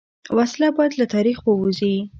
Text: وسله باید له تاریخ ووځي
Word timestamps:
وسله 0.37 0.67
باید 0.77 0.93
له 0.99 1.05
تاریخ 1.15 1.37
ووځي 1.41 1.95